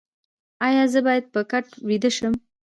ایا 0.67 0.83
زه 0.93 0.99
باید 1.07 1.25
په 1.33 1.41
کټ 1.51 1.65
ویده 1.87 2.09
شم؟ 2.15 2.33